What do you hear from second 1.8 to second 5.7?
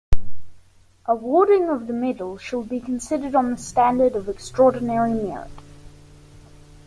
the medal shall be considered on the standard of extraordinary merit.